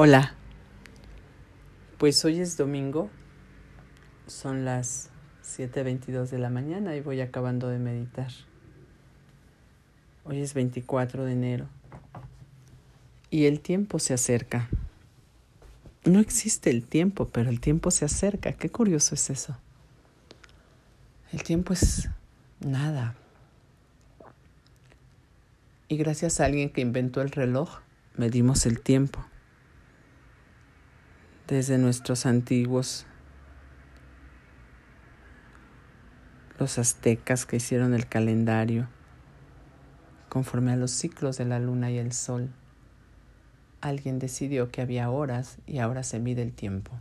Hola. 0.00 0.32
Pues 1.98 2.24
hoy 2.24 2.38
es 2.38 2.56
domingo. 2.56 3.10
Son 4.28 4.64
las 4.64 5.10
7.22 5.42 6.28
de 6.28 6.38
la 6.38 6.50
mañana 6.50 6.94
y 6.94 7.00
voy 7.00 7.20
acabando 7.20 7.66
de 7.68 7.80
meditar. 7.80 8.30
Hoy 10.24 10.38
es 10.38 10.54
24 10.54 11.24
de 11.24 11.32
enero. 11.32 11.66
Y 13.30 13.46
el 13.46 13.58
tiempo 13.58 13.98
se 13.98 14.14
acerca. 14.14 14.68
No 16.04 16.20
existe 16.20 16.70
el 16.70 16.84
tiempo, 16.84 17.26
pero 17.26 17.50
el 17.50 17.58
tiempo 17.58 17.90
se 17.90 18.04
acerca. 18.04 18.52
Qué 18.52 18.70
curioso 18.70 19.16
es 19.16 19.30
eso. 19.30 19.58
El 21.32 21.42
tiempo 21.42 21.72
es 21.72 22.08
nada. 22.60 23.16
Y 25.88 25.96
gracias 25.96 26.38
a 26.38 26.44
alguien 26.44 26.70
que 26.70 26.82
inventó 26.82 27.20
el 27.20 27.32
reloj, 27.32 27.80
medimos 28.14 28.64
el 28.64 28.78
tiempo 28.78 29.27
desde 31.48 31.78
nuestros 31.78 32.26
antiguos, 32.26 33.06
los 36.58 36.78
aztecas 36.78 37.46
que 37.46 37.56
hicieron 37.56 37.94
el 37.94 38.06
calendario 38.06 38.88
conforme 40.28 40.72
a 40.72 40.76
los 40.76 40.90
ciclos 40.90 41.38
de 41.38 41.46
la 41.46 41.58
luna 41.58 41.90
y 41.90 41.96
el 41.96 42.12
sol. 42.12 42.50
Alguien 43.80 44.18
decidió 44.18 44.70
que 44.70 44.82
había 44.82 45.10
horas 45.10 45.56
y 45.66 45.78
ahora 45.78 46.02
se 46.02 46.18
mide 46.18 46.42
el 46.42 46.52
tiempo. 46.52 46.92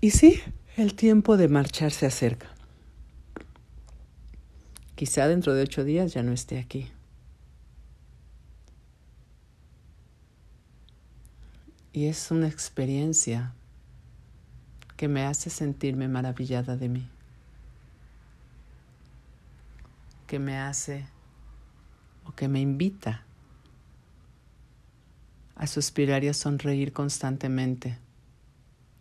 Y 0.00 0.10
sí, 0.10 0.40
el 0.76 0.94
tiempo 0.94 1.36
de 1.36 1.46
marchar 1.46 1.92
se 1.92 2.06
acerca. 2.06 2.48
Quizá 4.96 5.28
dentro 5.28 5.54
de 5.54 5.62
ocho 5.62 5.84
días 5.84 6.12
ya 6.12 6.24
no 6.24 6.32
esté 6.32 6.58
aquí. 6.58 6.90
Y 11.92 12.06
es 12.06 12.30
una 12.30 12.48
experiencia 12.48 13.52
que 14.96 15.08
me 15.08 15.24
hace 15.24 15.50
sentirme 15.50 16.08
maravillada 16.08 16.76
de 16.76 16.88
mí, 16.88 17.08
que 20.26 20.38
me 20.38 20.58
hace 20.58 21.04
o 22.24 22.32
que 22.32 22.48
me 22.48 22.60
invita 22.60 23.24
a 25.54 25.66
suspirar 25.66 26.24
y 26.24 26.28
a 26.28 26.34
sonreír 26.34 26.92
constantemente 26.92 27.98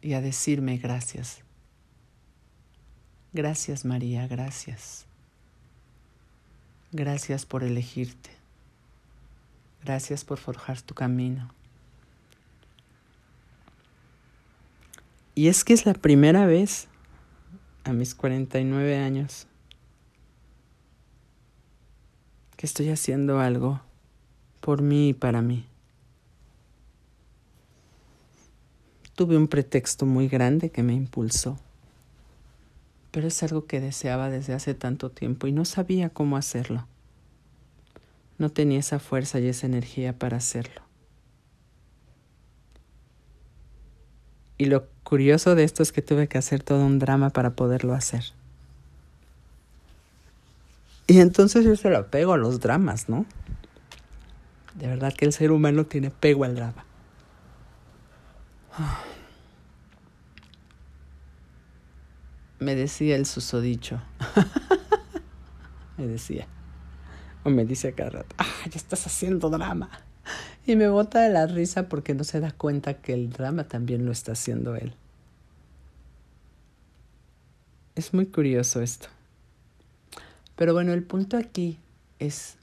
y 0.02 0.14
a 0.14 0.22
decirme 0.22 0.78
gracias. 0.78 1.44
Gracias 3.34 3.86
María, 3.86 4.28
gracias. 4.28 5.06
Gracias 6.92 7.46
por 7.46 7.64
elegirte. 7.64 8.32
Gracias 9.84 10.26
por 10.26 10.38
forjar 10.38 10.82
tu 10.82 10.94
camino. 10.94 11.54
Y 15.34 15.48
es 15.48 15.64
que 15.64 15.74
es 15.74 15.86
la 15.86 15.94
primera 15.94 16.46
vez 16.46 16.88
a 17.84 17.94
mis 17.94 18.16
49 18.16 18.98
años 18.98 19.48
que 22.58 22.66
estoy 22.66 22.90
haciendo 22.90 23.40
algo 23.40 23.82
por 24.60 24.82
mí 24.82 25.10
y 25.10 25.14
para 25.14 25.42
mí. 25.42 25.66
Tuve 29.16 29.38
un 29.38 29.48
pretexto 29.48 30.06
muy 30.06 30.28
grande 30.28 30.70
que 30.70 30.84
me 30.84 30.94
impulsó, 30.94 31.58
pero 33.12 33.28
es 33.28 33.42
algo 33.42 33.66
que 33.66 33.80
deseaba 33.80 34.30
desde 34.30 34.54
hace 34.54 34.74
tanto 34.74 35.12
tiempo 35.12 35.48
y 35.48 35.52
no 35.52 35.66
sabía 35.66 36.10
cómo 36.10 36.38
hacerlo. 36.38 36.88
No 38.38 38.50
tenía 38.50 38.80
esa 38.80 39.00
fuerza 39.00 39.40
y 39.40 39.48
esa 39.48 39.66
energía 39.66 40.18
para 40.18 40.38
hacerlo. 40.38 40.91
Y 44.62 44.66
lo 44.66 44.86
curioso 45.04 45.56
de 45.56 45.64
esto 45.64 45.82
es 45.82 45.92
que 45.92 46.04
tuve 46.04 46.28
que 46.28 46.38
hacer 46.38 46.62
todo 46.62 46.86
un 46.86 47.00
drama 47.00 47.32
para 47.32 47.56
poderlo 47.56 47.96
hacer. 47.96 48.26
Y 51.08 51.20
entonces 51.20 51.66
yo 51.66 51.76
se 51.76 51.90
lo 51.90 51.98
apego 51.98 52.34
a 52.34 52.38
los 52.38 52.60
dramas, 52.60 53.10
¿no? 53.10 53.26
De 54.76 54.86
verdad 54.86 55.14
que 55.14 55.26
el 55.26 55.34
ser 55.34 55.52
humano 55.52 55.88
tiene 55.88 56.12
pego 56.12 56.44
al 56.44 56.54
drama. 56.54 56.86
Me 62.60 62.76
decía 62.76 63.16
el 63.16 63.26
susodicho. 63.26 64.00
me 65.98 66.06
decía. 66.06 66.46
O 67.44 67.50
me 67.50 67.66
dice 67.66 67.94
cada 67.94 68.12
rato, 68.12 68.36
ah, 68.38 68.46
ya 68.70 68.78
estás 68.78 69.08
haciendo 69.08 69.50
drama. 69.50 69.90
Y 70.66 70.76
me 70.76 70.88
bota 70.90 71.22
de 71.22 71.30
la 71.30 71.48
risa 71.48 71.90
porque 71.90 72.14
no 72.14 72.24
se 72.24 72.40
da 72.40 72.52
cuenta 72.52 73.02
que 73.02 73.14
el 73.14 73.32
drama 73.32 73.64
también 73.64 74.06
lo 74.06 74.12
está 74.12 74.34
haciendo 74.34 74.76
él. 74.76 74.94
Es 77.96 78.14
muy 78.14 78.28
curioso 78.28 78.82
esto. 78.82 79.08
Pero 80.56 80.74
bueno, 80.74 80.94
el 80.94 81.04
punto 81.04 81.38
aquí 81.38 81.80
es 82.20 82.56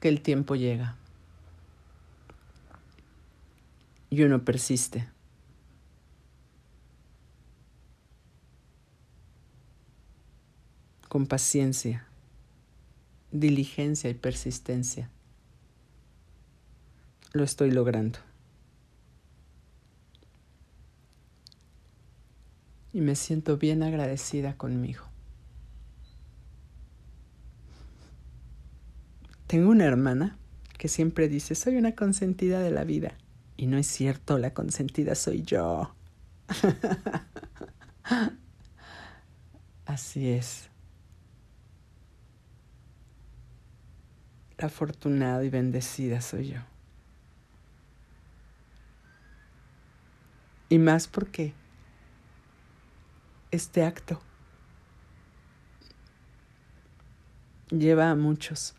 que 0.00 0.08
el 0.08 0.20
tiempo 0.20 0.56
llega 0.56 0.96
y 4.10 4.22
uno 4.24 4.44
persiste. 4.44 5.08
Con 11.08 11.26
paciencia, 11.26 12.06
diligencia 13.30 14.10
y 14.10 14.14
persistencia 14.14 15.10
lo 17.32 17.44
estoy 17.44 17.70
logrando. 17.70 18.18
Y 22.92 23.00
me 23.00 23.14
siento 23.14 23.56
bien 23.56 23.82
agradecida 23.82 24.56
conmigo. 24.56 25.04
Tengo 29.46 29.70
una 29.70 29.84
hermana 29.84 30.38
que 30.78 30.88
siempre 30.88 31.28
dice, 31.28 31.54
soy 31.54 31.76
una 31.76 31.94
consentida 31.94 32.60
de 32.60 32.70
la 32.70 32.84
vida. 32.84 33.16
Y 33.56 33.66
no 33.66 33.78
es 33.78 33.86
cierto, 33.86 34.38
la 34.38 34.54
consentida 34.54 35.14
soy 35.14 35.42
yo. 35.42 35.94
Así 39.86 40.30
es. 40.30 40.70
La 44.58 44.66
afortunada 44.66 45.44
y 45.44 45.50
bendecida 45.50 46.20
soy 46.20 46.52
yo. 46.52 46.69
Y 50.70 50.78
más 50.78 51.08
porque 51.08 51.52
este 53.50 53.82
acto 53.82 54.22
lleva 57.70 58.08
a 58.08 58.14
muchos 58.14 58.76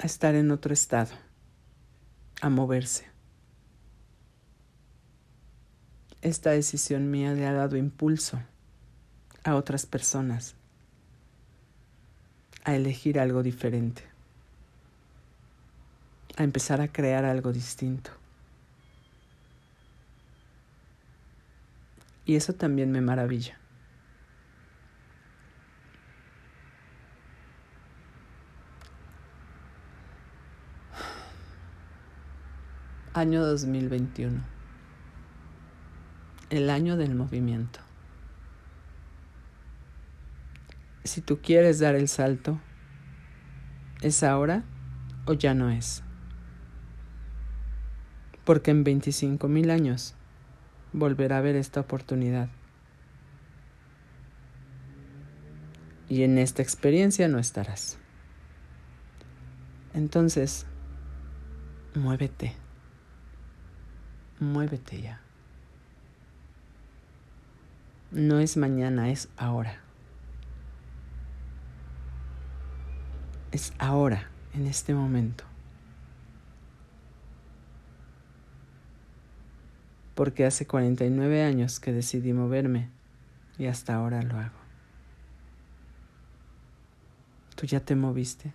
a 0.00 0.06
estar 0.06 0.34
en 0.34 0.50
otro 0.50 0.72
estado, 0.72 1.14
a 2.40 2.48
moverse. 2.48 3.06
Esta 6.22 6.52
decisión 6.52 7.10
mía 7.10 7.34
le 7.34 7.46
ha 7.46 7.52
dado 7.52 7.76
impulso 7.76 8.40
a 9.44 9.56
otras 9.56 9.84
personas 9.84 10.54
a 12.64 12.74
elegir 12.74 13.20
algo 13.20 13.42
diferente 13.42 14.13
a 16.36 16.42
empezar 16.42 16.80
a 16.80 16.88
crear 16.88 17.24
algo 17.24 17.52
distinto. 17.52 18.10
Y 22.26 22.36
eso 22.36 22.54
también 22.54 22.90
me 22.90 23.00
maravilla. 23.00 23.58
Año 33.12 33.44
2021. 33.44 34.42
El 36.50 36.70
año 36.70 36.96
del 36.96 37.14
movimiento. 37.14 37.78
Si 41.04 41.20
tú 41.20 41.38
quieres 41.40 41.78
dar 41.78 41.94
el 41.94 42.08
salto, 42.08 42.58
¿es 44.00 44.22
ahora 44.22 44.64
o 45.26 45.34
ya 45.34 45.54
no 45.54 45.70
es? 45.70 46.03
porque 48.44 48.70
en 48.70 48.84
25 48.84 49.48
mil 49.48 49.70
años 49.70 50.14
volverá 50.92 51.38
a 51.38 51.40
ver 51.40 51.56
esta 51.56 51.80
oportunidad. 51.80 52.48
Y 56.08 56.22
en 56.22 56.38
esta 56.38 56.62
experiencia 56.62 57.28
no 57.28 57.38
estarás. 57.38 57.98
Entonces, 59.94 60.66
muévete. 61.94 62.54
Muévete 64.38 65.00
ya. 65.00 65.20
No 68.10 68.38
es 68.38 68.56
mañana, 68.56 69.10
es 69.10 69.28
ahora. 69.36 69.80
Es 73.50 73.72
ahora, 73.78 74.28
en 74.52 74.66
este 74.66 74.94
momento. 74.94 75.44
Porque 80.14 80.46
hace 80.46 80.66
49 80.66 81.42
años 81.42 81.80
que 81.80 81.92
decidí 81.92 82.32
moverme 82.32 82.88
y 83.58 83.66
hasta 83.66 83.94
ahora 83.94 84.22
lo 84.22 84.38
hago. 84.38 84.58
¿Tú 87.56 87.66
ya 87.66 87.80
te 87.80 87.94
moviste? 87.94 88.52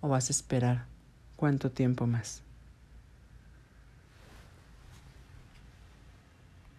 ¿O 0.00 0.08
vas 0.08 0.28
a 0.28 0.32
esperar 0.32 0.86
cuánto 1.36 1.70
tiempo 1.70 2.06
más? 2.06 2.42